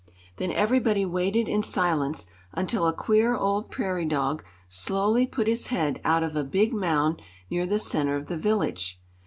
[0.37, 6.01] Then everybody waited in silence until a queer old prairie dog slowly put his head
[6.03, 8.99] out of a big mound near the center of the village.